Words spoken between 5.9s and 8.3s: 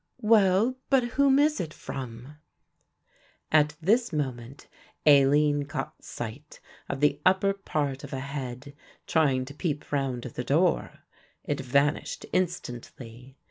sight of the upper part of a